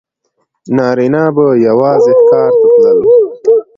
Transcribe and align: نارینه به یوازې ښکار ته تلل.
نارینه 0.75 1.23
به 1.35 1.45
یوازې 1.67 2.13
ښکار 2.19 2.51
ته 2.61 2.67
تلل. 2.75 2.99